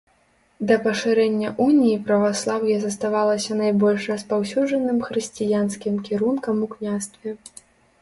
Да 0.69 0.77
пашырэння 0.85 1.49
уніі 1.65 1.97
праваслаўе 2.07 2.79
заставалася 2.87 3.59
найбольш 3.61 4.09
распаўсюджаным 4.15 4.97
хрысціянскім 5.11 6.05
кірункам 6.09 6.55
у 6.69 6.75
княстве. 6.77 7.41